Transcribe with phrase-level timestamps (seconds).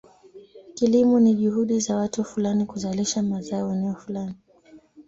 [0.73, 4.33] Kilimo ni juhudi za watu fulani kuzalisha mazao eneo fulani.